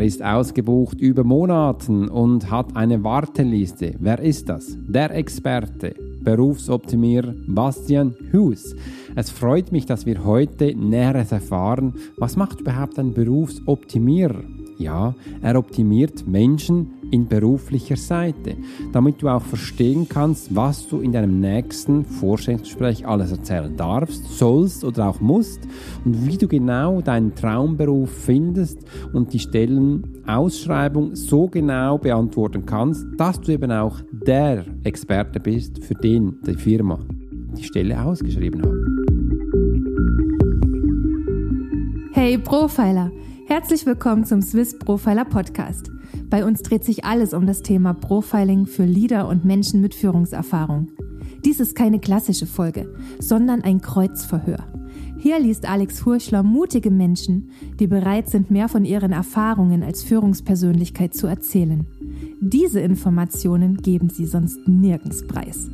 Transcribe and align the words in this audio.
Er 0.00 0.06
ist 0.06 0.22
ausgebucht 0.22 0.98
über 0.98 1.24
Monaten 1.24 2.08
und 2.08 2.50
hat 2.50 2.74
eine 2.74 3.04
Warteliste. 3.04 3.96
Wer 3.98 4.18
ist 4.18 4.48
das? 4.48 4.78
Der 4.88 5.14
Experte, 5.14 5.94
Berufsoptimierer 6.22 7.34
Bastian 7.46 8.14
Hughes. 8.32 8.74
Es 9.14 9.28
freut 9.28 9.72
mich, 9.72 9.84
dass 9.84 10.06
wir 10.06 10.24
heute 10.24 10.74
Näheres 10.74 11.32
erfahren. 11.32 11.92
Was 12.16 12.36
macht 12.36 12.62
überhaupt 12.62 12.98
ein 12.98 13.12
Berufsoptimierer? 13.12 14.42
Ja, 14.80 15.14
er 15.42 15.58
optimiert 15.58 16.26
Menschen 16.26 16.92
in 17.10 17.28
beruflicher 17.28 17.96
Seite, 17.96 18.56
damit 18.92 19.20
du 19.20 19.28
auch 19.28 19.42
verstehen 19.42 20.08
kannst, 20.08 20.56
was 20.56 20.88
du 20.88 21.00
in 21.00 21.12
deinem 21.12 21.38
nächsten 21.38 22.06
Vorstellungsgespräch 22.06 23.06
alles 23.06 23.30
erzählen 23.30 23.76
darfst, 23.76 24.24
sollst 24.38 24.82
oder 24.82 25.10
auch 25.10 25.20
musst 25.20 25.60
und 26.06 26.26
wie 26.26 26.38
du 26.38 26.48
genau 26.48 27.02
deinen 27.02 27.34
Traumberuf 27.34 28.10
findest 28.10 28.78
und 29.12 29.34
die 29.34 29.38
Stellenausschreibung 29.38 31.14
so 31.14 31.46
genau 31.46 31.98
beantworten 31.98 32.64
kannst, 32.64 33.04
dass 33.18 33.38
du 33.38 33.52
eben 33.52 33.70
auch 33.70 34.00
der 34.10 34.64
Experte 34.84 35.40
bist, 35.40 35.84
für 35.84 35.94
den 35.94 36.38
die 36.46 36.54
Firma 36.54 36.98
die 37.54 37.64
Stelle 37.64 38.02
ausgeschrieben 38.02 38.62
hat. 38.62 38.72
Hey 42.14 42.38
Profiler! 42.38 43.10
Herzlich 43.52 43.84
willkommen 43.84 44.24
zum 44.24 44.42
Swiss 44.42 44.78
Profiler 44.78 45.24
Podcast. 45.24 45.90
Bei 46.26 46.44
uns 46.44 46.62
dreht 46.62 46.84
sich 46.84 47.04
alles 47.04 47.34
um 47.34 47.48
das 47.48 47.62
Thema 47.62 47.94
Profiling 47.94 48.64
für 48.66 48.84
Leader 48.84 49.26
und 49.26 49.44
Menschen 49.44 49.80
mit 49.80 49.92
Führungserfahrung. 49.92 50.92
Dies 51.44 51.58
ist 51.58 51.74
keine 51.74 51.98
klassische 51.98 52.46
Folge, 52.46 52.94
sondern 53.18 53.62
ein 53.62 53.80
Kreuzverhör. 53.80 54.68
Hier 55.18 55.40
liest 55.40 55.68
Alex 55.68 56.06
Hurschler 56.06 56.44
mutige 56.44 56.92
Menschen, 56.92 57.50
die 57.80 57.88
bereit 57.88 58.30
sind, 58.30 58.52
mehr 58.52 58.68
von 58.68 58.84
ihren 58.84 59.10
Erfahrungen 59.10 59.82
als 59.82 60.04
Führungspersönlichkeit 60.04 61.14
zu 61.14 61.26
erzählen. 61.26 61.88
Diese 62.40 62.78
Informationen 62.78 63.78
geben 63.78 64.10
sie 64.10 64.26
sonst 64.26 64.68
nirgends 64.68 65.26
preis. 65.26 65.68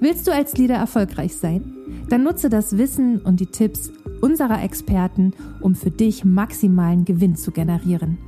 Willst 0.00 0.26
du 0.26 0.34
als 0.34 0.58
Leader 0.58 0.76
erfolgreich 0.76 1.34
sein? 1.34 1.72
Dann 2.10 2.24
nutze 2.24 2.50
das 2.50 2.76
Wissen 2.76 3.22
und 3.22 3.40
die 3.40 3.46
Tipps 3.46 3.90
unserer 4.26 4.60
Experten, 4.64 5.34
um 5.60 5.76
für 5.76 5.92
dich 5.92 6.24
maximalen 6.24 7.04
Gewinn 7.04 7.36
zu 7.36 7.52
generieren. 7.52 8.18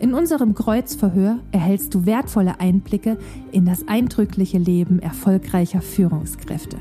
In 0.00 0.12
unserem 0.12 0.52
Kreuzverhör 0.52 1.38
erhältst 1.52 1.94
du 1.94 2.06
wertvolle 2.06 2.58
Einblicke 2.58 3.18
in 3.52 3.64
das 3.64 3.86
eindrückliche 3.86 4.58
Leben 4.58 4.98
erfolgreicher 4.98 5.80
Führungskräfte. 5.80 6.78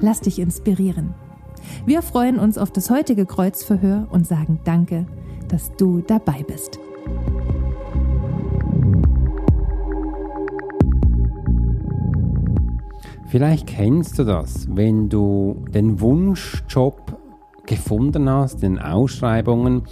Lass 0.00 0.20
dich 0.20 0.38
inspirieren. 0.38 1.14
Wir 1.84 2.00
freuen 2.00 2.38
uns 2.38 2.58
auf 2.58 2.70
das 2.70 2.90
heutige 2.90 3.26
Kreuzverhör 3.26 4.06
und 4.10 4.24
sagen 4.24 4.60
Danke, 4.62 5.06
dass 5.48 5.74
du 5.74 6.00
dabei 6.00 6.44
bist. 6.46 6.78
Vielleicht 13.26 13.66
kennst 13.66 14.20
du 14.20 14.24
das, 14.24 14.68
wenn 14.70 15.08
du 15.08 15.64
den 15.74 16.00
Wunschjob 16.00 17.25
gefunden 17.66 18.28
hast 18.28 18.62
in 18.62 18.78
Ausschreibungen, 18.78 19.82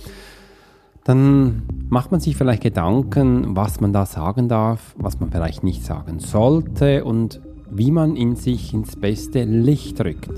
dann 1.05 1.62
macht 1.91 2.11
man 2.11 2.20
sich 2.20 2.36
vielleicht 2.36 2.62
Gedanken, 2.62 3.55
was 3.55 3.80
man 3.80 3.92
da 3.92 4.06
sagen 4.06 4.48
darf, 4.48 4.94
was 4.97 5.20
man 5.20 5.30
vielleicht 5.30 5.62
nicht 5.62 5.84
sagen 5.84 6.19
sollte 6.19 7.05
und 7.05 7.41
wie 7.70 7.91
man 7.91 8.17
in 8.17 8.36
sich 8.36 8.72
ins 8.72 8.97
beste 8.97 9.45
Licht 9.45 10.00
rückt. 10.00 10.30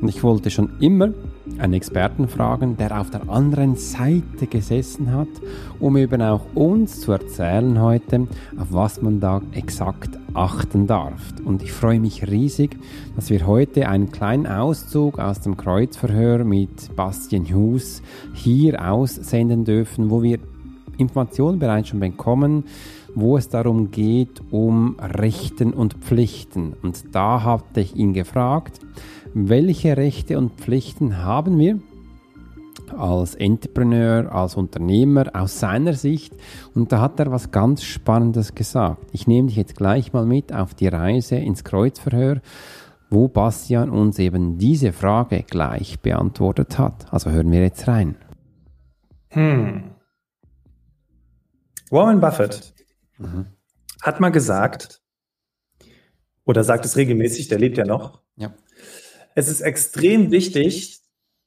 Und 0.00 0.08
ich 0.08 0.22
wollte 0.22 0.50
schon 0.50 0.70
immer 0.80 1.10
einen 1.58 1.74
Experten 1.74 2.28
fragen, 2.28 2.76
der 2.76 2.98
auf 2.98 3.10
der 3.10 3.28
anderen 3.28 3.76
Seite 3.76 4.46
gesessen 4.48 5.12
hat, 5.12 5.28
um 5.78 5.96
eben 5.96 6.22
auch 6.22 6.42
uns 6.54 7.00
zu 7.00 7.12
erzählen 7.12 7.80
heute, 7.80 8.26
auf 8.58 8.68
was 8.70 9.02
man 9.02 9.20
da 9.20 9.42
exakt 9.52 10.18
achten 10.34 10.86
darf. 10.86 11.34
Und 11.44 11.62
ich 11.62 11.72
freue 11.72 12.00
mich 12.00 12.26
riesig, 12.28 12.76
dass 13.16 13.30
wir 13.30 13.46
heute 13.46 13.88
einen 13.88 14.10
kleinen 14.10 14.46
Auszug 14.46 15.18
aus 15.18 15.40
dem 15.40 15.56
Kreuzverhör 15.56 16.44
mit 16.44 16.94
Bastian 16.96 17.46
Hughes 17.46 18.02
hier 18.34 18.90
aussenden 18.90 19.64
dürfen, 19.64 20.10
wo 20.10 20.22
wir 20.22 20.38
Informationen 20.98 21.58
bereits 21.58 21.88
schon 21.88 22.00
bekommen, 22.00 22.64
wo 23.14 23.36
es 23.36 23.48
darum 23.48 23.90
geht, 23.90 24.40
um 24.50 24.96
Rechten 25.00 25.72
und 25.72 25.94
Pflichten. 25.94 26.74
Und 26.82 27.14
da 27.14 27.42
hatte 27.42 27.80
ich 27.80 27.96
ihn 27.96 28.12
gefragt, 28.12 28.80
welche 29.34 29.96
Rechte 29.96 30.38
und 30.38 30.52
Pflichten 30.60 31.18
haben 31.18 31.58
wir 31.58 31.80
als 32.98 33.34
Entrepreneur, 33.34 34.32
als 34.32 34.54
Unternehmer 34.54 35.30
aus 35.34 35.60
seiner 35.60 35.94
Sicht. 35.94 36.34
Und 36.74 36.92
da 36.92 37.00
hat 37.00 37.18
er 37.20 37.30
was 37.30 37.50
ganz 37.50 37.82
Spannendes 37.82 38.54
gesagt. 38.54 39.08
Ich 39.12 39.26
nehme 39.26 39.48
dich 39.48 39.56
jetzt 39.56 39.76
gleich 39.76 40.12
mal 40.12 40.26
mit 40.26 40.52
auf 40.52 40.74
die 40.74 40.88
Reise 40.88 41.36
ins 41.36 41.64
Kreuzverhör, 41.64 42.40
wo 43.10 43.28
Bastian 43.28 43.90
uns 43.90 44.18
eben 44.18 44.58
diese 44.58 44.92
Frage 44.92 45.42
gleich 45.42 46.00
beantwortet 46.00 46.78
hat. 46.78 47.12
Also 47.12 47.30
hören 47.30 47.50
wir 47.50 47.60
jetzt 47.60 47.88
rein. 47.88 48.16
Hm. 49.30 49.90
Warren 51.90 52.20
Buffett 52.20 52.74
mhm. 53.18 53.46
hat 54.02 54.20
mal 54.20 54.30
gesagt, 54.30 55.02
oder 56.44 56.64
sagt 56.64 56.84
es 56.84 56.96
regelmäßig, 56.96 57.48
der 57.48 57.58
lebt 57.58 57.78
ja 57.78 57.84
noch, 57.84 58.22
ja 58.36 58.54
es 59.34 59.48
ist 59.48 59.60
extrem 59.60 60.30
wichtig, 60.30 60.99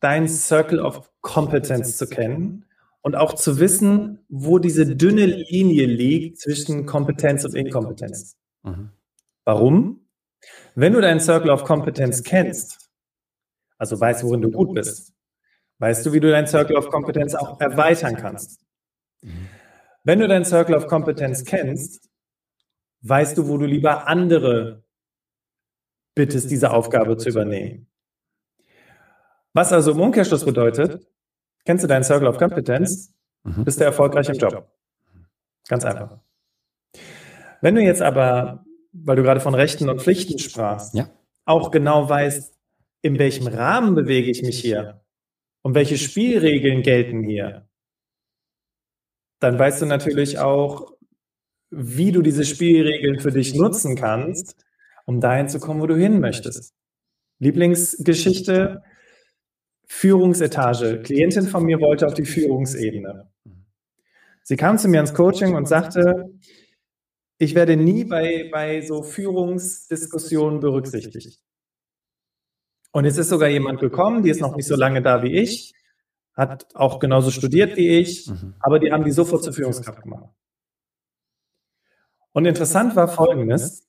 dein 0.04 0.28
Circle 0.28 0.80
of 0.80 1.10
Competence 1.22 1.98
zu 1.98 2.08
kennen 2.08 2.66
und 3.02 3.16
auch 3.16 3.34
zu 3.34 3.60
wissen, 3.60 4.20
wo 4.28 4.60
diese 4.60 4.96
dünne 4.96 5.26
Linie 5.26 5.86
liegt 5.86 6.40
zwischen 6.40 6.86
Kompetenz 6.86 7.46
und 7.46 7.56
Inkompetenz. 7.56 8.38
Mhm. 8.64 8.92
Warum? 9.46 10.08
Wenn 10.76 10.94
du 10.94 11.02
deinen 11.02 11.22
Circle 11.22 11.52
of 11.52 11.64
Competence 11.64 12.24
kennst, 12.24 12.90
also 13.78 14.00
weißt, 14.00 14.24
worin 14.26 14.42
du 14.42 14.52
gut 14.52 14.74
bist, 14.74 15.14
weißt 15.80 16.06
du, 16.06 16.14
wie 16.14 16.20
du 16.20 16.30
deinen 16.30 16.48
Circle 16.48 16.76
of 16.76 16.90
Competence 16.90 17.34
auch 17.34 17.60
erweitern 17.62 18.16
kannst. 18.18 18.62
Mhm. 19.22 19.48
Wenn 20.04 20.20
du 20.20 20.28
deinen 20.28 20.46
Circle 20.46 20.76
of 20.76 20.88
Competence 20.88 21.46
kennst, 21.46 22.10
weißt 23.02 23.38
du, 23.38 23.48
wo 23.48 23.58
du 23.58 23.66
lieber 23.66 24.08
andere 24.08 24.84
bittest, 26.14 26.52
diese 26.52 26.72
Aufgabe 26.72 27.16
zu 27.16 27.30
übernehmen. 27.30 27.88
Was 29.54 29.72
also 29.72 29.92
im 29.92 30.02
Umkehrschluss 30.02 30.46
bedeutet, 30.46 31.06
kennst 31.66 31.84
du 31.84 31.88
deinen 31.88 32.04
Circle 32.04 32.28
of 32.28 32.38
Competence, 32.38 33.14
mhm. 33.44 33.64
bist 33.64 33.80
du 33.80 33.86
erfolgreich 33.86 34.30
im 34.30 34.36
Job. 34.36 34.68
Ganz 35.68 35.86
einfach. 35.86 36.20
Wenn 37.62 37.76
du 37.76 37.82
jetzt 37.82 38.02
aber, 38.02 38.66
weil 38.92 39.16
du 39.16 39.24
gerade 39.24 39.40
von 39.40 39.56
Rechten 39.56 39.90
und 39.90 40.02
Pflichten 40.02 40.38
sprachst, 40.40 40.96
ja. 40.96 41.10
auch 41.46 41.72
genau 41.72 42.10
weißt, 42.10 42.54
in 43.02 43.20
welchem 43.20 43.48
Rahmen 43.48 43.96
bewege 43.96 44.30
ich 44.30 44.42
mich 44.42 44.60
hier 44.60 45.02
und 45.62 45.76
welche 45.76 45.98
Spielregeln 45.98 46.82
gelten 46.82 47.24
hier, 47.24 47.68
dann 49.40 49.60
weißt 49.60 49.82
du 49.82 49.86
natürlich 49.86 50.40
auch, 50.40 50.94
wie 51.70 52.12
du 52.12 52.22
diese 52.22 52.46
Spielregeln 52.46 53.20
für 53.20 53.32
dich 53.32 53.56
nutzen 53.56 53.96
kannst, 53.96 54.56
um 55.06 55.20
dahin 55.20 55.50
zu 55.50 55.60
kommen, 55.60 55.82
wo 55.82 55.88
du 55.88 55.96
hin 55.96 56.20
möchtest. 56.20 56.74
Lieblingsgeschichte, 57.40 58.84
Führungsetage. 59.88 61.02
Klientin 61.02 61.48
von 61.48 61.64
mir 61.64 61.80
wollte 61.80 62.08
auf 62.08 62.14
die 62.14 62.26
Führungsebene. 62.26 63.30
Sie 64.44 64.58
kam 64.58 64.78
zu 64.78 64.90
mir 64.90 65.00
ins 65.00 65.14
Coaching 65.14 65.56
und 65.56 65.68
sagte, 65.68 66.32
ich 67.38 67.56
werde 67.56 67.78
nie 67.78 68.04
bei, 68.04 68.50
bei 68.52 68.82
so 68.82 69.04
Führungsdiskussionen 69.04 70.60
berücksichtigt. 70.60 71.40
Und 72.92 73.06
es 73.06 73.18
ist 73.18 73.30
sogar 73.30 73.50
jemand 73.50 73.80
gekommen, 73.80 74.24
die 74.24 74.30
ist 74.30 74.42
noch 74.42 74.56
nicht 74.56 74.68
so 74.68 74.76
lange 74.76 75.02
da 75.02 75.24
wie 75.24 75.34
ich, 75.34 75.74
hat 76.36 76.68
auch 76.76 77.00
genauso 77.00 77.32
studiert 77.32 77.76
wie 77.76 78.00
ich, 78.00 78.30
aber 78.60 78.80
die 78.80 78.92
haben 78.92 79.04
die 79.04 79.12
sofort 79.12 79.44
zur 79.44 79.54
Führungskraft 79.54 80.02
gemacht. 80.02 80.30
Und 82.34 82.46
interessant 82.46 82.96
war 82.96 83.08
Folgendes. 83.08 83.88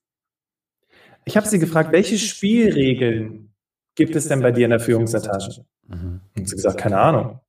Ich 1.24 1.36
habe 1.36 1.46
sie 1.46 1.58
gefragt, 1.58 1.92
welche 1.92 2.19
Spielregeln 2.19 3.54
gibt 3.94 4.14
es 4.16 4.28
denn 4.28 4.40
bei 4.40 4.52
dir 4.52 4.64
in 4.64 4.70
der 4.70 4.80
Führungsetage? 4.80 5.64
Mhm. 5.88 6.20
Und 6.36 6.48
sie 6.48 6.56
gesagt, 6.56 6.78
keine 6.78 6.98
Ahnung. 6.98 7.40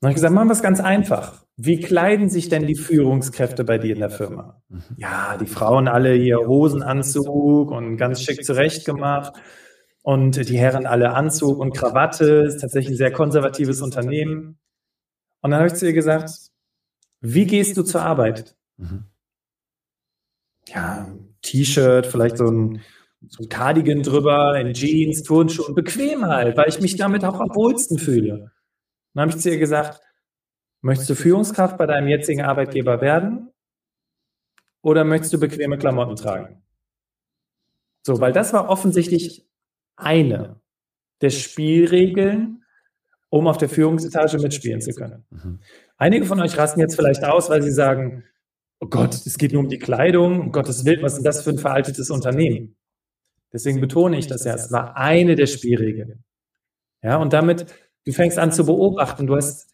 Dann 0.00 0.08
habe 0.08 0.10
ich 0.10 0.16
gesagt, 0.16 0.34
machen 0.34 0.48
wir 0.48 0.54
es 0.54 0.62
ganz 0.62 0.80
einfach. 0.80 1.44
Wie 1.56 1.80
kleiden 1.80 2.28
sich 2.28 2.48
denn 2.48 2.66
die 2.66 2.74
Führungskräfte 2.74 3.62
bei 3.64 3.78
dir 3.78 3.94
in 3.94 4.00
der 4.00 4.10
Firma? 4.10 4.62
Mhm. 4.68 4.82
Ja, 4.96 5.36
die 5.36 5.46
Frauen 5.46 5.86
alle 5.86 6.12
hier 6.12 6.38
Hosenanzug 6.38 7.70
und 7.70 7.96
ganz 7.98 8.22
schick 8.22 8.44
zurechtgemacht. 8.44 9.34
Und 10.02 10.48
die 10.48 10.58
Herren 10.58 10.86
alle 10.86 11.14
Anzug 11.14 11.58
und 11.58 11.76
Krawatte. 11.76 12.42
Ist 12.46 12.60
tatsächlich 12.60 12.94
ein 12.94 12.96
sehr 12.96 13.12
konservatives 13.12 13.80
Unternehmen. 13.80 14.58
Und 15.40 15.50
dann 15.50 15.60
habe 15.60 15.68
ich 15.68 15.74
zu 15.74 15.86
ihr 15.86 15.92
gesagt, 15.92 16.30
wie 17.20 17.46
gehst 17.46 17.76
du 17.76 17.82
zur 17.84 18.02
Arbeit? 18.02 18.56
Mhm. 18.78 19.04
Ja, 20.66 21.06
T-Shirt, 21.42 22.06
vielleicht 22.06 22.38
so 22.38 22.46
ein, 22.46 22.80
so 23.28 23.44
ein 23.44 23.48
Cardigan 23.48 24.02
drüber, 24.02 24.58
in 24.58 24.72
Jeans, 24.74 25.22
Turnschuhe 25.22 25.66
und 25.66 25.74
bequem 25.74 26.24
halt, 26.26 26.56
weil 26.56 26.68
ich 26.68 26.80
mich 26.80 26.96
damit 26.96 27.24
auch 27.24 27.40
am 27.40 27.54
wohlsten 27.54 27.98
fühle. 27.98 28.50
Dann 29.14 29.22
habe 29.22 29.30
ich 29.30 29.42
zu 29.42 29.50
ihr 29.50 29.58
gesagt, 29.58 30.00
Möchtest 30.82 31.10
du 31.10 31.14
Führungskraft 31.14 31.78
bei 31.78 31.86
deinem 31.86 32.08
jetzigen 32.08 32.42
Arbeitgeber 32.42 33.00
werden? 33.00 33.50
Oder 34.82 35.04
möchtest 35.04 35.32
du 35.32 35.38
bequeme 35.38 35.78
Klamotten 35.78 36.16
tragen? 36.16 36.60
So, 38.04 38.20
weil 38.20 38.32
das 38.32 38.52
war 38.52 38.68
offensichtlich 38.68 39.48
eine 39.94 40.60
der 41.20 41.30
Spielregeln, 41.30 42.64
um 43.30 43.46
auf 43.46 43.58
der 43.58 43.68
Führungsetage 43.68 44.38
mitspielen 44.40 44.80
zu 44.80 44.92
können. 44.92 45.24
Mhm. 45.30 45.60
Einige 45.96 46.26
von 46.26 46.40
euch 46.40 46.58
rasten 46.58 46.80
jetzt 46.80 46.96
vielleicht 46.96 47.22
aus, 47.22 47.48
weil 47.48 47.62
sie 47.62 47.70
sagen, 47.70 48.24
oh 48.80 48.88
Gott, 48.88 49.14
es 49.14 49.38
geht 49.38 49.52
nur 49.52 49.62
um 49.62 49.68
die 49.68 49.78
Kleidung, 49.78 50.40
um 50.40 50.50
Gottes 50.50 50.84
Willen, 50.84 51.02
was 51.02 51.16
ist 51.16 51.24
das 51.24 51.44
für 51.44 51.50
ein 51.50 51.58
veraltetes 51.58 52.10
Unternehmen? 52.10 52.74
Deswegen 53.52 53.80
betone 53.80 54.16
ich 54.18 54.26
das 54.26 54.44
ja, 54.44 54.54
es 54.54 54.72
war 54.72 54.96
eine 54.96 55.34
der 55.34 55.46
Spielregeln. 55.46 56.24
Ja, 57.02 57.16
und 57.16 57.32
damit, 57.32 57.66
du 58.06 58.12
fängst 58.12 58.38
an 58.38 58.52
zu 58.52 58.64
beobachten. 58.64 59.26
Du 59.26 59.36
hast 59.36 59.70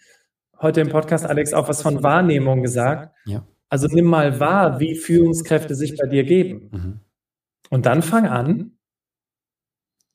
heute 0.60 0.80
im 0.80 0.88
Podcast, 0.88 1.26
Alex, 1.26 1.52
auch 1.52 1.68
was 1.68 1.82
von 1.82 2.02
Wahrnehmung 2.02 2.62
gesagt. 2.62 3.14
Ja. 3.26 3.46
Also 3.68 3.86
nimm 3.86 4.06
mal 4.06 4.40
wahr, 4.40 4.80
wie 4.80 4.94
Führungskräfte 4.94 5.74
sich 5.74 5.96
bei 5.96 6.06
dir 6.06 6.24
geben. 6.24 6.70
Mhm. 6.72 7.00
Und 7.70 7.86
dann 7.86 8.02
fang 8.02 8.26
an, 8.26 8.78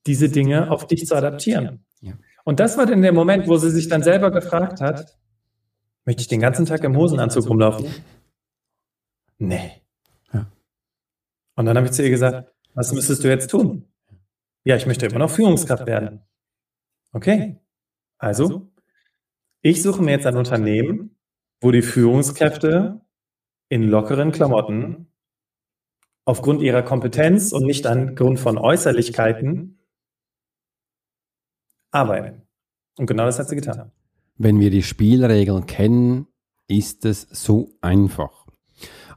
diese 0.06 0.30
Dinge 0.30 0.72
auf 0.72 0.88
dich 0.88 1.06
zu 1.06 1.16
adaptieren. 1.16 1.86
Ja. 2.02 2.14
Und 2.44 2.60
das 2.60 2.78
war 2.78 2.86
dann 2.86 3.02
der 3.02 3.14
Moment, 3.14 3.48
wo 3.48 3.58
sie 3.58 3.70
sich 3.70 3.88
dann 3.88 4.04
selber 4.04 4.32
gefragt 4.32 4.82
hat, 4.82 5.18
möchte 6.06 6.22
ich 6.22 6.28
den 6.28 6.42
ganzen 6.42 6.66
Tag 6.66 6.84
im 6.84 6.98
Hosenanzug 6.98 7.48
rumlaufen? 7.48 7.88
Nee. 9.38 9.82
Ja. 10.34 10.52
Und 11.56 11.66
dann 11.66 11.78
habe 11.78 11.88
ich 11.88 11.94
zu 11.94 12.04
ihr 12.04 12.10
gesagt, 12.10 12.53
was 12.74 12.94
müsstest 12.94 13.24
du 13.24 13.30
jetzt 13.30 13.50
tun? 13.50 13.88
Ja, 14.66 14.76
ich 14.76 14.86
möchte 14.86 15.06
immer 15.06 15.20
noch 15.20 15.30
Führungskraft 15.30 15.86
werden. 15.86 16.22
Okay. 17.12 17.60
Also, 18.18 18.72
ich 19.62 19.82
suche 19.82 20.02
mir 20.02 20.12
jetzt 20.12 20.26
ein 20.26 20.38
Unternehmen, 20.38 21.18
wo 21.62 21.72
die 21.72 21.82
Führungskräfte 21.82 23.02
in 23.70 23.84
lockeren 23.84 24.32
Klamotten 24.32 25.12
aufgrund 26.26 26.62
ihrer 26.62 26.84
Kompetenz 26.84 27.52
und 27.52 27.66
nicht 27.66 27.86
angrund 27.86 28.40
von 28.40 28.58
Äußerlichkeiten 28.58 29.80
arbeiten. 31.92 32.44
Und 32.98 33.08
genau 33.08 33.26
das 33.26 33.40
hat 33.40 33.50
sie 33.50 33.56
getan. 33.56 33.92
Wenn 34.36 34.60
wir 34.60 34.70
die 34.70 34.84
Spielregeln 34.84 35.66
kennen, 35.66 36.28
ist 36.68 37.06
es 37.06 37.22
so 37.22 37.78
einfach. 37.82 38.43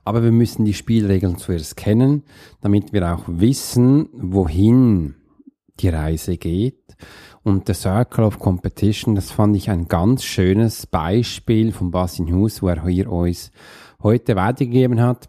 Aber 0.06 0.22
wir 0.22 0.30
müssen 0.30 0.64
die 0.64 0.72
Spielregeln 0.72 1.36
zuerst 1.36 1.76
kennen, 1.76 2.22
damit 2.60 2.92
wir 2.92 3.12
auch 3.12 3.24
wissen, 3.26 4.08
wohin 4.12 5.16
die 5.80 5.88
Reise 5.88 6.36
geht. 6.36 6.96
Und 7.42 7.66
der 7.66 7.74
Circle 7.74 8.22
of 8.22 8.38
Competition, 8.38 9.16
das 9.16 9.32
fand 9.32 9.56
ich 9.56 9.68
ein 9.68 9.88
ganz 9.88 10.22
schönes 10.22 10.86
Beispiel 10.86 11.72
von 11.72 11.90
Bastian 11.90 12.32
Hus, 12.32 12.62
wo 12.62 12.68
er 12.68 12.86
hier 12.86 13.10
uns 13.10 13.50
heute 14.00 14.36
weitergegeben 14.36 15.00
hat. 15.00 15.28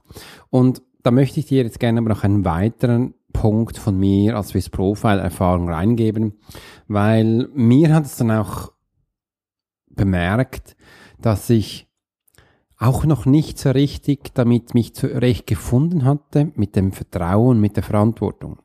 Und 0.52 0.84
da 1.02 1.10
möchte 1.10 1.40
ich 1.40 1.48
dir 1.48 1.64
jetzt 1.64 1.80
gerne 1.80 2.00
aber 2.00 2.10
noch 2.10 2.24
einen 2.24 2.46
weiteren 2.46 3.16
Punkt 3.34 3.80
von 3.80 3.98
mir 3.98 4.38
als 4.38 4.50
Swiss 4.50 4.70
Profile 4.70 5.22
Erfahrung 5.22 5.70
reingeben, 5.70 6.34
weil 6.88 7.50
mir 7.52 7.96
hat 7.96 8.06
es 8.06 8.18
dann 8.18 8.30
auch 8.30 8.74
bemerkt, 9.90 10.76
dass 11.20 11.50
ich 11.50 11.87
auch 12.78 13.06
noch 13.06 13.26
nicht 13.26 13.58
so 13.58 13.72
richtig 13.72 14.34
damit 14.34 14.74
mich 14.74 14.94
zurecht 14.94 15.48
gefunden 15.48 16.06
hatte 16.06 16.52
mit 16.56 16.76
dem 16.76 16.92
Vertrauen, 16.92 17.60
mit 17.60 17.76
der 17.76 17.84
Verantwortung, 17.84 18.60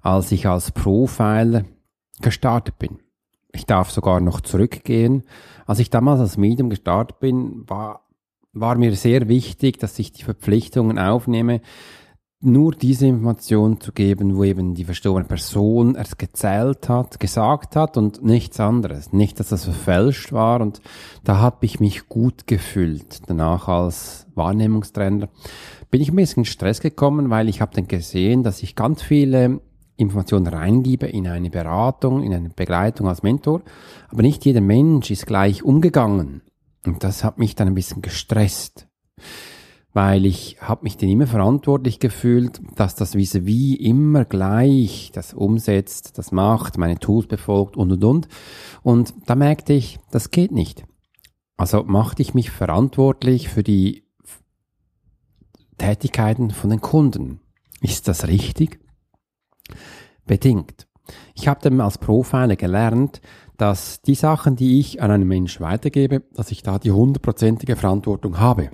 als 0.00 0.32
ich 0.32 0.46
als 0.46 0.70
Profiler 0.72 1.64
gestartet 2.20 2.78
bin. 2.78 2.98
Ich 3.52 3.64
darf 3.64 3.90
sogar 3.90 4.20
noch 4.20 4.40
zurückgehen. 4.40 5.24
Als 5.66 5.78
ich 5.78 5.88
damals 5.88 6.20
als 6.20 6.36
Medium 6.36 6.68
gestartet 6.68 7.18
bin, 7.20 7.68
war 7.68 8.08
war 8.52 8.76
mir 8.76 8.94
sehr 8.96 9.28
wichtig, 9.28 9.78
dass 9.78 9.98
ich 9.98 10.12
die 10.12 10.22
Verpflichtungen 10.22 10.98
aufnehme, 10.98 11.60
nur 12.40 12.72
diese 12.72 13.06
Information 13.06 13.80
zu 13.80 13.92
geben, 13.92 14.36
wo 14.36 14.44
eben 14.44 14.74
die 14.74 14.84
verstorbene 14.84 15.26
Person 15.26 15.96
es 15.96 16.16
gezählt 16.18 16.88
hat, 16.88 17.18
gesagt 17.18 17.74
hat 17.74 17.96
und 17.96 18.24
nichts 18.24 18.60
anderes. 18.60 19.12
Nicht, 19.12 19.40
dass 19.40 19.48
das 19.48 19.64
verfälscht 19.64 20.32
war 20.32 20.60
und 20.60 20.80
da 21.24 21.38
habe 21.38 21.66
ich 21.66 21.80
mich 21.80 22.08
gut 22.08 22.46
gefühlt. 22.46 23.28
Danach 23.28 23.66
als 23.66 24.26
Wahrnehmungstrainer 24.36 25.28
bin 25.90 26.00
ich 26.00 26.10
ein 26.10 26.16
bisschen 26.16 26.42
in 26.42 26.44
Stress 26.44 26.80
gekommen, 26.80 27.28
weil 27.30 27.48
ich 27.48 27.60
habe 27.60 27.74
dann 27.74 27.88
gesehen, 27.88 28.44
dass 28.44 28.62
ich 28.62 28.76
ganz 28.76 29.02
viele 29.02 29.60
Informationen 29.96 30.46
reingebe 30.46 31.06
in 31.06 31.26
eine 31.26 31.50
Beratung, 31.50 32.22
in 32.22 32.32
eine 32.32 32.50
Begleitung 32.50 33.08
als 33.08 33.24
Mentor, 33.24 33.62
aber 34.10 34.22
nicht 34.22 34.44
jeder 34.44 34.60
Mensch 34.60 35.10
ist 35.10 35.26
gleich 35.26 35.64
umgegangen 35.64 36.42
und 36.86 37.02
das 37.02 37.24
hat 37.24 37.38
mich 37.38 37.56
dann 37.56 37.66
ein 37.66 37.74
bisschen 37.74 38.00
gestresst, 38.00 38.86
weil 39.98 40.26
ich 40.26 40.58
habe 40.60 40.84
mich 40.84 40.96
dann 40.96 41.08
immer 41.08 41.26
verantwortlich 41.26 41.98
gefühlt, 41.98 42.60
dass 42.76 42.94
das 42.94 43.16
vis-à-vis 43.16 43.80
immer 43.80 44.24
gleich 44.24 45.10
das 45.12 45.34
umsetzt, 45.34 46.18
das 46.18 46.30
macht, 46.30 46.78
meine 46.78 47.00
Tools 47.00 47.26
befolgt 47.26 47.76
und 47.76 47.90
und 47.90 48.04
und. 48.04 48.28
Und 48.84 49.12
da 49.26 49.34
merkte 49.34 49.72
ich, 49.72 49.98
das 50.12 50.30
geht 50.30 50.52
nicht. 50.52 50.84
Also 51.56 51.82
machte 51.82 52.22
ich 52.22 52.32
mich 52.32 52.52
verantwortlich 52.52 53.48
für 53.48 53.64
die 53.64 54.04
Tätigkeiten 55.78 56.52
von 56.52 56.70
den 56.70 56.80
Kunden. 56.80 57.40
Ist 57.80 58.06
das 58.06 58.28
richtig? 58.28 58.78
Bedingt. 60.26 60.86
Ich 61.34 61.48
habe 61.48 61.58
dann 61.60 61.80
als 61.80 61.98
Profiler 61.98 62.54
gelernt, 62.54 63.20
dass 63.56 64.00
die 64.02 64.14
Sachen, 64.14 64.54
die 64.54 64.78
ich 64.78 65.02
an 65.02 65.10
einen 65.10 65.26
Mensch 65.26 65.60
weitergebe, 65.60 66.22
dass 66.34 66.52
ich 66.52 66.62
da 66.62 66.78
die 66.78 66.92
hundertprozentige 66.92 67.74
Verantwortung 67.74 68.38
habe. 68.38 68.70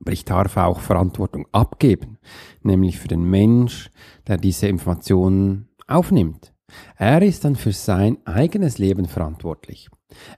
Aber 0.00 0.12
ich 0.12 0.24
darf 0.24 0.56
auch 0.56 0.80
Verantwortung 0.80 1.46
abgeben, 1.52 2.18
nämlich 2.62 2.98
für 2.98 3.08
den 3.08 3.22
Mensch, 3.22 3.90
der 4.26 4.38
diese 4.38 4.66
Informationen 4.66 5.68
aufnimmt. 5.86 6.54
Er 6.96 7.22
ist 7.22 7.44
dann 7.44 7.56
für 7.56 7.72
sein 7.72 8.18
eigenes 8.24 8.78
Leben 8.78 9.06
verantwortlich. 9.06 9.90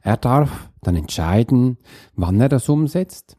Er 0.02 0.16
darf 0.16 0.70
dann 0.80 0.96
entscheiden, 0.96 1.78
wann 2.14 2.40
er 2.40 2.48
das 2.48 2.68
umsetzt, 2.68 3.36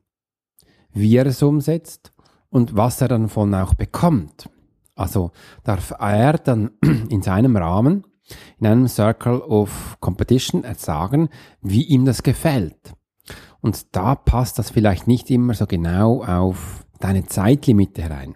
wie 0.91 1.15
er 1.15 1.25
es 1.25 1.43
umsetzt 1.43 2.13
und 2.49 2.75
was 2.75 3.01
er 3.01 3.07
dann 3.07 3.29
von 3.29 3.53
auch 3.53 3.73
bekommt. 3.73 4.49
Also 4.95 5.31
darf 5.63 5.91
er 5.99 6.33
dann 6.33 6.71
in 7.09 7.21
seinem 7.21 7.57
Rahmen 7.57 8.05
in 8.59 8.67
einem 8.67 8.87
Circle 8.87 9.41
of 9.41 9.97
Competition 9.99 10.63
sagen, 10.77 11.29
wie 11.61 11.83
ihm 11.83 12.05
das 12.05 12.23
gefällt. 12.23 12.93
Und 13.63 13.95
da 13.95 14.13
passt 14.13 14.60
das 14.60 14.69
vielleicht 14.69 15.08
nicht 15.08 15.32
immer 15.32 15.53
so 15.53 15.65
genau 15.65 16.22
auf 16.22 16.86
deine 17.00 17.25
Zeitlimite 17.25 18.01
herein. 18.01 18.36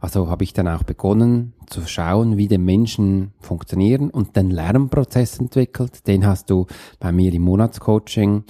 Also 0.00 0.28
habe 0.28 0.44
ich 0.44 0.52
dann 0.52 0.68
auch 0.68 0.84
begonnen 0.84 1.54
zu 1.66 1.84
schauen, 1.86 2.36
wie 2.36 2.46
die 2.46 2.56
Menschen 2.56 3.32
funktionieren 3.40 4.10
und 4.10 4.36
den 4.36 4.50
Lernprozess 4.50 5.40
entwickelt. 5.40 6.06
Den 6.06 6.24
hast 6.24 6.50
du 6.50 6.66
bei 7.00 7.10
mir 7.10 7.34
im 7.34 7.42
Monatscoaching. 7.42 8.44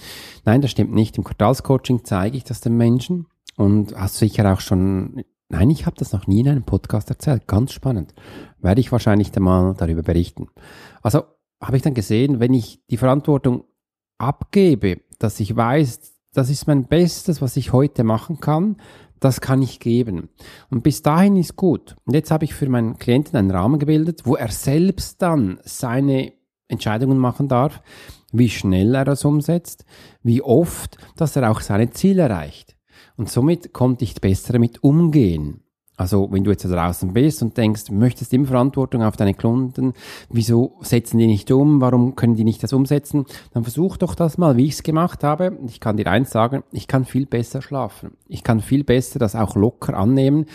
Nein, 0.44 0.60
das 0.60 0.72
stimmt 0.72 0.92
nicht. 0.92 1.16
Im 1.16 1.24
Quartalscoaching 1.24 2.04
zeige 2.04 2.36
ich 2.36 2.44
das 2.44 2.60
den 2.60 2.76
Menschen 2.76 3.26
und 3.56 3.96
hast 3.96 4.18
sicher 4.18 4.52
auch 4.52 4.60
schon 4.60 5.24
Nein, 5.48 5.70
ich 5.70 5.86
habe 5.86 5.96
das 5.96 6.12
noch 6.12 6.26
nie 6.26 6.40
in 6.40 6.48
einem 6.48 6.64
Podcast 6.64 7.08
erzählt. 7.08 7.46
Ganz 7.46 7.72
spannend. 7.72 8.12
Werde 8.58 8.80
ich 8.80 8.92
wahrscheinlich 8.92 9.30
dann 9.30 9.44
mal 9.44 9.74
darüber 9.78 10.02
berichten. 10.02 10.48
Also 11.00 11.22
habe 11.62 11.76
ich 11.76 11.82
dann 11.82 11.94
gesehen, 11.94 12.40
wenn 12.40 12.52
ich 12.52 12.82
die 12.90 12.96
Verantwortung 12.96 13.64
abgebe, 14.18 15.00
dass 15.18 15.40
ich 15.40 15.54
weiß, 15.54 16.00
das 16.34 16.50
ist 16.50 16.66
mein 16.66 16.86
Bestes, 16.86 17.40
was 17.40 17.56
ich 17.56 17.72
heute 17.72 18.04
machen 18.04 18.40
kann, 18.40 18.76
das 19.20 19.40
kann 19.40 19.62
ich 19.62 19.80
geben. 19.80 20.28
Und 20.70 20.82
bis 20.82 21.02
dahin 21.02 21.36
ist 21.36 21.56
gut. 21.56 21.96
Und 22.04 22.14
jetzt 22.14 22.30
habe 22.30 22.44
ich 22.44 22.54
für 22.54 22.68
meinen 22.68 22.98
Klienten 22.98 23.36
einen 23.36 23.50
Rahmen 23.50 23.78
gebildet, 23.78 24.22
wo 24.24 24.36
er 24.36 24.50
selbst 24.50 25.22
dann 25.22 25.58
seine 25.64 26.32
Entscheidungen 26.68 27.18
machen 27.18 27.48
darf, 27.48 27.80
wie 28.32 28.50
schnell 28.50 28.94
er 28.94 29.04
das 29.04 29.24
umsetzt, 29.24 29.84
wie 30.22 30.42
oft, 30.42 30.98
dass 31.16 31.36
er 31.36 31.50
auch 31.50 31.60
seine 31.60 31.90
Ziele 31.90 32.22
erreicht. 32.22 32.76
Und 33.16 33.30
somit 33.30 33.72
konnte 33.72 34.04
ich 34.04 34.20
besser 34.20 34.52
damit 34.52 34.82
umgehen. 34.82 35.62
Also 35.96 36.28
wenn 36.30 36.44
du 36.44 36.50
jetzt 36.50 36.64
da 36.64 36.68
draußen 36.68 37.12
bist 37.12 37.42
und 37.42 37.56
denkst, 37.56 37.84
du 37.86 37.94
möchtest 37.94 38.32
immer 38.34 38.46
Verantwortung 38.46 39.02
auf 39.02 39.16
deine 39.16 39.34
Kunden, 39.34 39.94
wieso 40.28 40.76
setzen 40.80 41.18
die 41.18 41.26
nicht 41.26 41.50
um, 41.50 41.80
warum 41.80 42.16
können 42.16 42.34
die 42.34 42.44
nicht 42.44 42.62
das 42.62 42.72
umsetzen, 42.72 43.24
dann 43.52 43.62
versuch 43.62 43.96
doch 43.96 44.14
das 44.14 44.36
mal, 44.36 44.56
wie 44.56 44.66
ich 44.66 44.74
es 44.74 44.82
gemacht 44.82 45.24
habe. 45.24 45.58
Ich 45.66 45.80
kann 45.80 45.96
dir 45.96 46.06
eins 46.06 46.30
sagen, 46.30 46.64
ich 46.70 46.86
kann 46.86 47.04
viel 47.04 47.26
besser 47.26 47.62
schlafen. 47.62 48.12
Ich 48.28 48.44
kann 48.44 48.60
viel 48.60 48.84
besser 48.84 49.18
das 49.18 49.34
auch 49.34 49.56
locker 49.56 49.96
annehmen, 49.96 50.46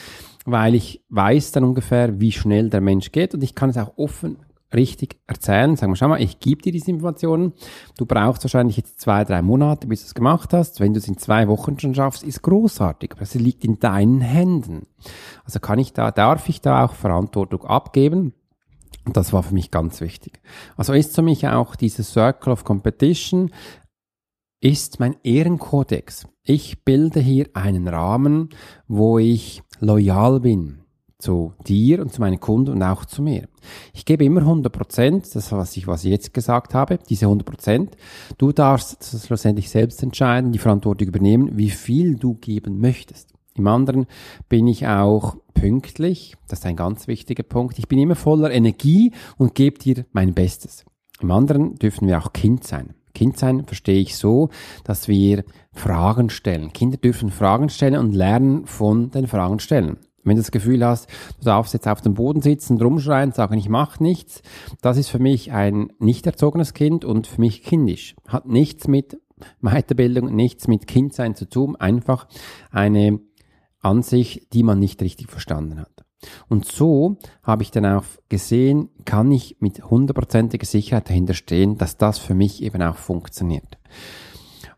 weil 0.45 0.75
ich 0.75 1.03
weiß 1.09 1.51
dann 1.53 1.63
ungefähr, 1.63 2.19
wie 2.19 2.31
schnell 2.31 2.69
der 2.69 2.81
Mensch 2.81 3.11
geht 3.11 3.33
und 3.33 3.43
ich 3.43 3.55
kann 3.55 3.71
es 3.71 3.77
auch 3.77 3.97
offen 3.97 4.37
richtig 4.73 5.19
erzählen. 5.27 5.75
Sagen 5.75 5.91
wir, 5.91 5.95
schau 5.95 6.07
mal, 6.07 6.21
ich 6.21 6.39
gebe 6.39 6.61
dir 6.61 6.71
diese 6.71 6.91
Informationen. 6.91 7.53
Du 7.97 8.05
brauchst 8.05 8.43
wahrscheinlich 8.43 8.77
jetzt 8.77 8.99
zwei, 8.99 9.23
drei 9.23 9.41
Monate, 9.41 9.87
bis 9.87 10.01
du 10.01 10.05
es 10.07 10.13
gemacht 10.13 10.53
hast. 10.53 10.79
Wenn 10.79 10.93
du 10.93 10.99
es 10.99 11.07
in 11.07 11.17
zwei 11.17 11.47
Wochen 11.47 11.79
schon 11.79 11.95
schaffst, 11.95 12.23
ist 12.23 12.41
großartig. 12.41 13.13
Aber 13.13 13.21
es 13.21 13.33
liegt 13.35 13.63
in 13.65 13.79
deinen 13.79 14.21
Händen. 14.21 14.87
Also 15.43 15.59
kann 15.59 15.79
ich 15.79 15.93
da, 15.93 16.11
darf 16.11 16.49
ich 16.49 16.61
da 16.61 16.85
auch 16.85 16.93
Verantwortung 16.93 17.65
abgeben? 17.65 18.33
Und 19.05 19.17
das 19.17 19.33
war 19.33 19.43
für 19.43 19.53
mich 19.53 19.71
ganz 19.71 19.99
wichtig. 20.01 20.39
Also 20.77 20.93
ist 20.93 21.15
für 21.15 21.23
mich 21.23 21.47
auch 21.47 21.75
dieses 21.75 22.11
Circle 22.11 22.53
of 22.53 22.63
Competition 22.63 23.51
ist 24.63 24.99
mein 24.99 25.15
Ehrenkodex. 25.23 26.27
Ich 26.43 26.83
bilde 26.83 27.19
hier 27.19 27.49
einen 27.53 27.87
Rahmen, 27.87 28.49
wo 28.87 29.17
ich 29.17 29.63
loyal 29.79 30.39
bin 30.39 30.80
zu 31.21 31.53
dir 31.67 32.01
und 32.01 32.11
zu 32.11 32.21
meinen 32.21 32.39
Kunden 32.39 32.71
und 32.71 32.83
auch 32.83 33.05
zu 33.05 33.21
mir. 33.21 33.47
Ich 33.93 34.05
gebe 34.05 34.25
immer 34.25 34.41
100 34.41 34.71
Prozent, 34.71 35.35
das 35.35 35.51
was 35.51 35.77
ich, 35.77 35.87
was 35.87 36.03
ich 36.03 36.11
jetzt 36.11 36.33
gesagt 36.33 36.73
habe, 36.73 36.99
diese 37.09 37.25
100 37.25 37.45
Prozent. 37.45 37.97
Du 38.37 38.51
darfst 38.51 39.25
schlussendlich 39.25 39.69
selbst 39.69 40.01
entscheiden, 40.03 40.51
die 40.51 40.59
Verantwortung 40.59 41.07
übernehmen, 41.07 41.57
wie 41.57 41.69
viel 41.69 42.15
du 42.15 42.35
geben 42.35 42.79
möchtest. 42.79 43.33
Im 43.55 43.67
anderen 43.67 44.07
bin 44.49 44.67
ich 44.67 44.87
auch 44.87 45.35
pünktlich, 45.53 46.35
das 46.47 46.59
ist 46.59 46.65
ein 46.65 46.75
ganz 46.75 47.07
wichtiger 47.07 47.43
Punkt. 47.43 47.77
Ich 47.77 47.87
bin 47.87 47.99
immer 47.99 48.15
voller 48.15 48.51
Energie 48.51 49.11
und 49.37 49.55
gebe 49.55 49.77
dir 49.77 50.05
mein 50.13 50.33
Bestes. 50.33 50.85
Im 51.21 51.31
anderen 51.31 51.75
dürfen 51.75 52.07
wir 52.07 52.17
auch 52.17 52.33
Kind 52.33 52.63
sein. 52.63 52.95
Kind 53.13 53.37
sein 53.37 53.65
verstehe 53.65 53.99
ich 53.99 54.15
so, 54.15 54.49
dass 54.83 55.07
wir 55.07 55.43
Fragen 55.73 56.29
stellen. 56.29 56.73
Kinder 56.73 56.97
dürfen 56.97 57.29
Fragen 57.29 57.69
stellen 57.69 57.97
und 57.97 58.13
lernen 58.13 58.65
von 58.65 59.11
den 59.11 59.27
Fragen 59.27 59.59
stellen. 59.59 59.97
Wenn 60.23 60.35
du 60.35 60.41
das 60.41 60.51
Gefühl 60.51 60.85
hast, 60.85 61.09
du 61.39 61.45
darfst 61.45 61.73
jetzt 61.73 61.87
auf 61.87 62.01
dem 62.01 62.13
Boden 62.13 62.41
sitzen, 62.41 62.81
rumschreien, 62.81 63.31
sagen, 63.31 63.57
ich 63.57 63.69
mache 63.69 64.01
nichts, 64.03 64.41
das 64.81 64.97
ist 64.97 65.09
für 65.09 65.19
mich 65.19 65.51
ein 65.51 65.91
nicht 65.99 66.25
erzogenes 66.27 66.73
Kind 66.73 67.05
und 67.05 67.27
für 67.27 67.41
mich 67.41 67.63
kindisch. 67.63 68.15
Hat 68.27 68.45
nichts 68.45 68.87
mit 68.87 69.19
Weiterbildung, 69.61 70.35
nichts 70.35 70.67
mit 70.67 70.87
Kindsein 70.87 71.35
zu 71.35 71.49
tun, 71.49 71.75
einfach 71.75 72.27
eine 72.71 73.19
Ansicht, 73.79 74.53
die 74.53 74.63
man 74.63 74.79
nicht 74.79 75.01
richtig 75.01 75.29
verstanden 75.29 75.79
hat. 75.79 76.05
Und 76.47 76.65
so 76.65 77.17
habe 77.41 77.63
ich 77.63 77.71
dann 77.71 77.85
auch 77.85 78.03
gesehen, 78.29 78.89
kann 79.05 79.31
ich 79.31 79.57
mit 79.59 79.89
hundertprozentiger 79.89 80.65
Sicherheit 80.65 81.09
dahinter 81.09 81.33
stehen, 81.33 81.77
dass 81.77 81.97
das 81.97 82.19
für 82.19 82.35
mich 82.35 82.61
eben 82.61 82.81
auch 82.83 82.97
funktioniert. 82.97 83.79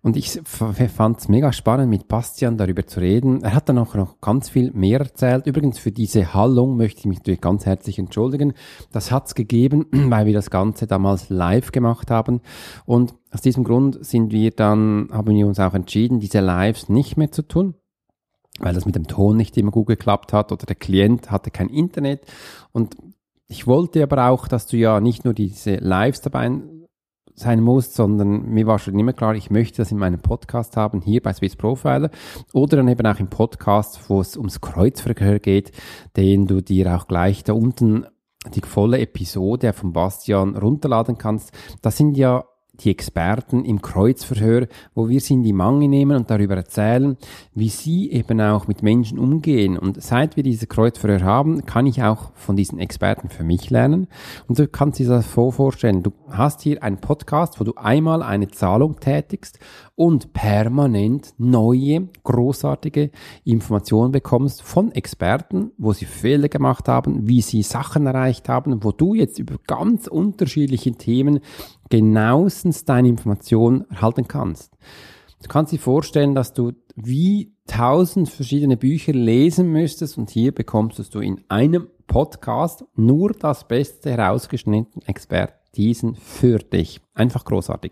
Und 0.04 0.18
ich 0.18 0.42
fand 0.44 1.20
es 1.20 1.30
mega 1.30 1.54
spannend, 1.54 1.90
mit 1.90 2.10
Bastian 2.10 2.58
darüber 2.58 2.86
zu 2.86 3.00
reden. 3.00 3.42
Er 3.42 3.56
hat 3.56 3.70
dann 3.70 3.78
auch 3.78 3.96
noch 3.96 4.20
ganz 4.20 4.50
viel 4.50 4.70
mehr 4.74 5.00
erzählt. 5.00 5.48
Übrigens 5.48 5.80
für 5.80 5.94
diese 5.94 6.34
Hallung 6.34 6.76
möchte 6.76 7.00
ich 7.00 7.06
mich 7.06 7.20
natürlich 7.20 7.40
ganz 7.40 7.66
herzlich 7.66 7.98
entschuldigen. 8.00 8.52
Das 8.92 9.12
hat 9.12 9.28
es 9.28 9.34
gegeben, 9.34 9.86
weil 9.92 10.26
wir 10.26 10.34
das 10.34 10.50
Ganze 10.50 10.88
damals 10.88 11.30
live 11.30 11.72
gemacht 11.72 12.12
haben. 12.12 12.42
Und 12.86 13.16
aus 13.32 13.40
diesem 13.40 13.64
Grund 13.64 14.06
sind 14.06 14.34
wir 14.34 14.52
dann, 14.52 15.08
haben 15.10 15.34
wir 15.34 15.48
uns 15.48 15.62
auch 15.62 15.74
entschieden, 15.74 16.20
diese 16.20 16.42
Lives 16.42 16.90
nicht 16.90 17.16
mehr 17.16 17.32
zu 17.32 17.42
tun 17.42 17.76
weil 18.60 18.76
das 18.76 18.86
mit 18.86 18.96
dem 18.96 19.08
Ton 19.08 19.36
nicht 19.36 19.58
immer 19.58 19.72
gut 19.72 19.88
geklappt 19.88 20.32
hat 20.32 20.52
oder 20.52 20.68
der 20.68 20.76
Klient 20.76 21.32
hatte 21.32 21.50
kein 21.50 21.70
Internet. 21.70 22.22
Und 22.72 22.96
ich 23.48 23.66
wollte 23.66 24.04
aber 24.04 24.30
auch, 24.30 24.48
dass 24.48 24.68
du 24.68 24.78
ja 24.78 25.00
nicht 25.00 25.26
nur 25.26 25.34
diese 25.34 25.76
Lives 25.78 26.22
dabei 26.22 26.52
sein 27.36 27.62
muss, 27.62 27.94
sondern 27.94 28.50
mir 28.50 28.68
war 28.68 28.80
schon 28.80 28.98
immer 28.98 29.14
klar, 29.14 29.36
ich 29.36 29.50
möchte 29.50 29.78
das 29.78 29.92
in 29.92 29.98
meinem 29.98 30.20
Podcast 30.20 30.78
haben, 30.78 31.02
hier 31.02 31.22
bei 31.22 31.34
Swiss 31.34 31.56
Profiler 31.56 32.10
oder 32.54 32.78
dann 32.78 32.88
eben 32.88 33.06
auch 33.06 33.20
im 33.20 33.30
Podcast, 33.30 34.10
wo 34.10 34.22
es 34.22 34.38
ums 34.38 34.62
Kreuzverkehr 34.62 35.40
geht, 35.40 35.72
den 36.16 36.48
du 36.48 36.62
dir 36.62 36.96
auch 36.96 37.08
gleich 37.08 37.44
da 37.44 37.54
unten 37.54 38.06
die 38.54 38.62
volle 38.62 39.00
Episode 39.00 39.72
von 39.74 39.94
Bastian 39.94 40.58
runterladen 40.58 41.18
kannst. 41.18 41.52
Das 41.82 41.98
sind 41.98 42.18
ja 42.18 42.44
die 42.80 42.90
Experten 42.90 43.66
im 43.66 43.82
Kreuzverhör, 43.82 44.68
wo 44.96 45.08
wir 45.08 45.22
sie 45.22 45.36
in 45.36 45.44
die 45.44 45.54
Mangel 45.54 45.88
nehmen 45.88 46.18
und 46.18 46.32
darüber 46.32 46.56
erzählen, 46.56 47.18
wie 47.54 47.70
sie 47.70 48.12
eben 48.12 48.42
auch 48.42 48.68
mit 48.68 48.82
Menschen 48.82 49.20
umgehen. 49.20 49.78
Und 49.78 50.02
seit 50.02 50.36
wir 50.36 50.44
diese 50.44 50.66
Kreuzverhör 50.66 51.22
haben, 51.22 51.66
kann 51.66 51.86
ich 51.86 52.02
auch 52.02 52.32
von 52.34 52.56
diesen 52.56 52.80
Experten 52.80 53.30
für 53.30 53.44
mich 53.44 53.70
lernen. 53.70 54.08
Und 54.48 54.58
du 54.58 54.68
kannst 54.68 54.98
dir 55.00 55.08
das 55.08 55.28
vorstellen. 55.28 56.02
Du 56.02 56.14
hast 56.30 56.62
hier 56.62 56.82
einen 56.82 56.98
Podcast, 56.98 57.60
wo 57.60 57.64
du 57.64 57.76
einmal 57.76 58.24
eine 58.24 58.50
Zahlung 58.50 59.00
tätigst 59.00 59.60
und 59.96 60.34
permanent 60.34 61.36
neue, 61.38 62.10
großartige 62.24 63.12
Informationen 63.44 64.12
bekommst 64.12 64.64
von 64.64 64.92
Experten, 64.92 65.72
wo 65.78 65.94
sie 65.94 66.06
Fehler 66.06 66.50
gemacht 66.50 66.88
haben, 66.88 67.28
wie 67.28 67.42
sie 67.42 67.62
Sachen 67.62 68.08
erreicht 68.08 68.50
haben, 68.50 68.84
wo 68.84 68.92
du 68.92 69.14
jetzt 69.14 69.38
über 69.38 69.58
ganz 69.68 70.08
unterschiedliche 70.08 70.94
Themen 70.94 71.42
genauestens 71.94 72.86
deine 72.86 73.08
Informationen 73.08 73.86
erhalten 73.92 74.28
kannst. 74.28 74.74
Du 75.44 75.48
kannst 75.48 75.72
dir 75.72 75.78
vorstellen, 75.78 76.34
dass 76.34 76.52
du 76.52 76.72
wie 76.96 77.54
tausend 77.68 78.32
verschiedene 78.32 78.78
Bücher 78.78 79.14
lesen 79.14 79.68
müsstest 79.72 80.18
und 80.18 80.32
hier 80.32 80.56
bekommst 80.56 81.14
du 81.14 81.20
in 81.20 81.42
einem 81.50 81.90
Podcast 82.08 82.84
nur 82.96 83.34
das 83.34 83.68
Beste 83.68 84.10
herausgeschnitten 84.10 85.04
Expertisen 85.04 86.16
für 86.16 86.58
dich. 86.58 87.00
Einfach 87.14 87.46
großartig. 87.46 87.92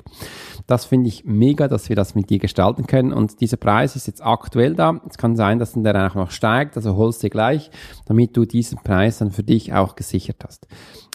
Das 0.65 0.85
finde 0.85 1.09
ich 1.09 1.23
mega, 1.25 1.67
dass 1.67 1.87
wir 1.87 1.95
das 1.95 2.15
mit 2.15 2.31
dir 2.31 2.39
gestalten 2.39 2.87
können. 2.87 3.13
Und 3.13 3.39
dieser 3.39 3.57
Preis 3.57 3.95
ist 3.95 4.07
jetzt 4.07 4.25
aktuell 4.25 4.73
da. 4.73 4.99
Es 5.07 5.19
kann 5.19 5.35
sein, 5.35 5.59
dass 5.59 5.73
der 5.73 6.07
auch 6.09 6.15
noch 6.15 6.31
steigt. 6.31 6.75
Also 6.75 6.95
holst 6.95 7.21
dir 7.21 7.29
gleich, 7.29 7.69
damit 8.07 8.35
du 8.35 8.45
diesen 8.45 8.79
Preis 8.79 9.19
dann 9.19 9.29
für 9.29 9.43
dich 9.43 9.73
auch 9.73 9.95
gesichert 9.95 10.43
hast. 10.43 10.65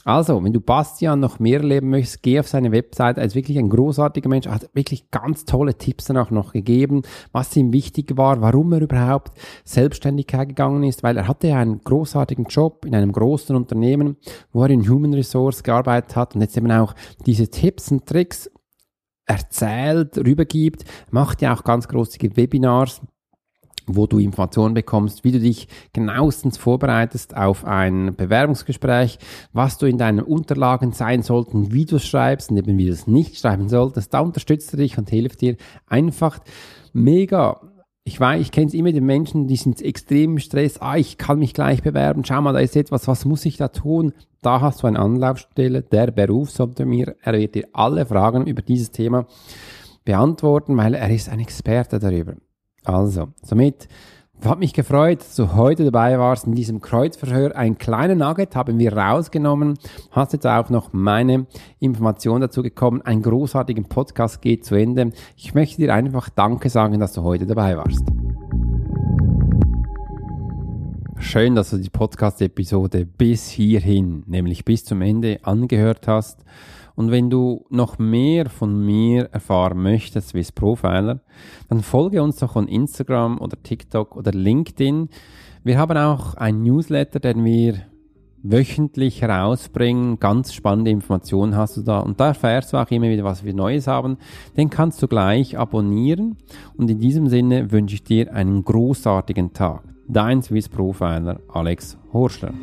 Also, 0.06 0.44
wenn 0.44 0.52
du 0.52 0.60
Bastian 0.60 1.18
noch 1.18 1.40
mehr 1.40 1.58
erleben 1.58 1.90
möchtest, 1.90 2.22
geh 2.22 2.38
auf 2.38 2.46
seine 2.46 2.70
Website. 2.70 3.18
Er 3.18 3.24
ist 3.24 3.34
wirklich 3.34 3.58
ein 3.58 3.68
großartiger 3.68 4.28
Mensch. 4.28 4.46
Er 4.46 4.54
hat 4.54 4.70
wirklich 4.72 5.10
ganz 5.10 5.46
tolle 5.46 5.76
Tipps 5.76 6.04
dann 6.04 6.16
auch 6.16 6.30
noch 6.30 6.52
gegeben, 6.52 7.02
was 7.32 7.56
ihm 7.56 7.72
wichtig 7.72 8.16
war, 8.16 8.40
warum 8.40 8.72
er 8.72 8.82
überhaupt 8.82 9.36
Selbstständigkeit 9.64 10.50
gegangen 10.50 10.84
ist, 10.84 11.02
weil 11.02 11.16
er 11.16 11.26
hatte 11.26 11.52
einen 11.56 11.80
großartigen 11.82 12.44
Job 12.44 12.84
in 12.84 12.94
einem 12.94 13.10
großen 13.10 13.56
Unternehmen, 13.56 14.16
wo 14.52 14.62
er 14.62 14.70
in 14.70 14.88
Human 14.88 15.12
Resource 15.12 15.64
gearbeitet 15.64 16.14
hat 16.14 16.36
und 16.36 16.40
jetzt 16.40 16.56
eben 16.56 16.70
auch 16.70 16.94
diese 17.26 17.50
Tipps 17.50 17.90
und 17.90 18.06
Tricks 18.06 18.48
erzählt, 19.26 20.18
rübergibt, 20.18 20.84
macht 21.10 21.42
ja 21.42 21.52
auch 21.52 21.64
ganz 21.64 21.88
große 21.88 22.20
Webinars 22.36 23.00
wo 23.86 24.06
du 24.06 24.18
Informationen 24.18 24.74
bekommst, 24.74 25.24
wie 25.24 25.32
du 25.32 25.40
dich 25.40 25.68
genauestens 25.92 26.58
vorbereitest 26.58 27.36
auf 27.36 27.64
ein 27.64 28.14
Bewerbungsgespräch, 28.16 29.18
was 29.52 29.78
du 29.78 29.86
in 29.86 29.98
deinen 29.98 30.20
Unterlagen 30.20 30.92
sein 30.92 31.22
sollten, 31.22 31.72
wie 31.72 31.84
du 31.84 31.96
es 31.96 32.06
schreibst 32.06 32.50
und 32.50 32.56
eben 32.56 32.78
wie 32.78 32.86
du 32.86 32.92
es 32.92 33.06
nicht 33.06 33.36
schreiben 33.36 33.68
solltest. 33.68 34.12
Da 34.12 34.20
unterstützt 34.20 34.72
er 34.74 34.78
dich 34.78 34.98
und 34.98 35.10
hilft 35.10 35.40
dir 35.40 35.56
einfach 35.86 36.38
mega. 36.92 37.60
Ich 38.04 38.20
weiß, 38.20 38.40
ich 38.40 38.52
kenne 38.52 38.68
es 38.68 38.74
immer, 38.74 38.92
die 38.92 39.00
Menschen, 39.00 39.48
die 39.48 39.56
sind 39.56 39.82
extrem 39.82 40.32
im 40.32 40.38
Stress. 40.38 40.80
Ah, 40.80 40.96
ich 40.96 41.18
kann 41.18 41.40
mich 41.40 41.54
gleich 41.54 41.82
bewerben. 41.82 42.24
Schau 42.24 42.40
mal, 42.40 42.52
da 42.52 42.60
ist 42.60 42.76
etwas. 42.76 43.08
Was 43.08 43.24
muss 43.24 43.44
ich 43.44 43.56
da 43.56 43.68
tun? 43.68 44.12
Da 44.42 44.60
hast 44.60 44.82
du 44.82 44.86
eine 44.86 45.00
Anlaufstelle, 45.00 45.82
der 45.82 46.12
Berufsoptimierer. 46.12 47.14
Er 47.20 47.32
wird 47.32 47.56
dir 47.56 47.66
alle 47.72 48.06
Fragen 48.06 48.46
über 48.46 48.62
dieses 48.62 48.92
Thema 48.92 49.26
beantworten, 50.04 50.76
weil 50.76 50.94
er 50.94 51.10
ist 51.10 51.28
ein 51.28 51.40
Experte 51.40 51.98
darüber. 51.98 52.34
Also, 52.86 53.28
somit 53.42 53.88
hat 54.44 54.60
mich 54.60 54.72
gefreut, 54.72 55.20
dass 55.20 55.34
du 55.34 55.54
heute 55.54 55.84
dabei 55.84 56.20
warst 56.20 56.46
in 56.46 56.54
diesem 56.54 56.80
Kreuzverhör. 56.80 57.56
Ein 57.56 57.78
kleiner 57.78 58.14
Nugget 58.14 58.54
haben 58.54 58.78
wir 58.78 58.92
rausgenommen. 58.96 59.74
Hast 60.12 60.34
jetzt 60.34 60.46
auch 60.46 60.70
noch 60.70 60.92
meine 60.92 61.46
Information 61.80 62.42
dazu 62.42 62.62
gekommen. 62.62 63.02
Ein 63.02 63.22
großartiger 63.22 63.82
Podcast 63.82 64.40
geht 64.40 64.64
zu 64.64 64.76
Ende. 64.76 65.10
Ich 65.36 65.54
möchte 65.54 65.78
dir 65.78 65.92
einfach 65.92 66.28
Danke 66.28 66.70
sagen, 66.70 67.00
dass 67.00 67.12
du 67.12 67.22
heute 67.22 67.46
dabei 67.46 67.76
warst. 67.76 68.04
Schön, 71.18 71.56
dass 71.56 71.70
du 71.70 71.78
die 71.78 71.90
Podcast-Episode 71.90 73.04
bis 73.04 73.48
hierhin, 73.48 74.22
nämlich 74.26 74.64
bis 74.64 74.84
zum 74.84 75.02
Ende 75.02 75.40
angehört 75.42 76.06
hast. 76.06 76.44
Und 76.96 77.10
wenn 77.10 77.30
du 77.30 77.66
noch 77.68 77.98
mehr 77.98 78.48
von 78.48 78.84
mir 78.84 79.28
erfahren 79.30 79.82
möchtest, 79.82 80.30
Swiss 80.30 80.50
Profiler, 80.50 81.20
dann 81.68 81.82
folge 81.82 82.22
uns 82.22 82.36
doch 82.36 82.56
on 82.56 82.66
Instagram 82.66 83.38
oder 83.38 83.62
TikTok 83.62 84.16
oder 84.16 84.32
LinkedIn. 84.32 85.10
Wir 85.62 85.78
haben 85.78 85.96
auch 85.96 86.34
ein 86.34 86.62
Newsletter, 86.62 87.20
den 87.20 87.44
wir 87.44 87.82
wöchentlich 88.42 89.22
herausbringen. 89.22 90.18
Ganz 90.18 90.54
spannende 90.54 90.90
Informationen 90.90 91.56
hast 91.56 91.76
du 91.76 91.82
da. 91.82 91.98
Und 92.00 92.20
da 92.20 92.28
erfährst 92.28 92.72
du 92.72 92.76
auch 92.76 92.90
immer 92.90 93.08
wieder, 93.08 93.24
was 93.24 93.44
wir 93.44 93.54
Neues 93.54 93.86
haben. 93.86 94.18
Den 94.56 94.70
kannst 94.70 95.02
du 95.02 95.08
gleich 95.08 95.58
abonnieren. 95.58 96.36
Und 96.76 96.90
in 96.90 96.98
diesem 96.98 97.28
Sinne 97.28 97.72
wünsche 97.72 97.94
ich 97.94 98.04
dir 98.04 98.32
einen 98.32 98.64
großartigen 98.64 99.52
Tag. 99.52 99.82
Dein 100.08 100.42
Swiss 100.42 100.68
Profiler 100.68 101.40
Alex 101.48 101.98
Horschler. 102.12 102.54